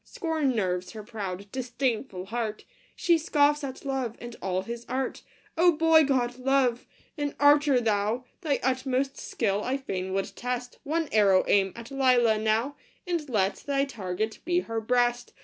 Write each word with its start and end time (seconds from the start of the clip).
Scorn 0.03 0.55
nerves 0.55 0.93
her 0.93 1.03
proud, 1.03 1.51
disdainful 1.51 2.25
heart! 2.25 2.65
She 2.95 3.19
scoffs 3.19 3.63
at 3.63 3.85
Love 3.85 4.15
and 4.19 4.35
all 4.41 4.63
his 4.63 4.83
art! 4.89 5.21
Oh, 5.55 5.73
boy 5.73 6.05
god, 6.05 6.39
Love! 6.39 6.87
An 7.19 7.35
archer 7.39 7.79
thou! 7.79 8.25
Thy 8.41 8.59
utmost 8.63 9.19
skill 9.19 9.61
I 9.63 9.77
fain 9.77 10.11
would 10.13 10.35
test; 10.35 10.79
One 10.81 11.07
arrow 11.11 11.45
aim 11.47 11.71
at 11.75 11.91
Lelia 11.91 12.39
now, 12.39 12.77
And 13.05 13.29
let 13.29 13.57
thy 13.57 13.85
target 13.85 14.39
be 14.43 14.61
her 14.61 14.81
breast 14.81 15.33